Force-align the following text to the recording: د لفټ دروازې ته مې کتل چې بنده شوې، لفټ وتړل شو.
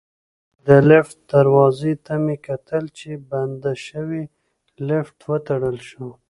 د 0.65 0.67
لفټ 0.89 1.17
دروازې 1.33 1.93
ته 2.05 2.13
مې 2.23 2.35
کتل 2.47 2.83
چې 2.97 3.09
بنده 3.29 3.73
شوې، 3.87 4.23
لفټ 4.87 5.17
وتړل 5.29 5.77
شو. 5.89 6.07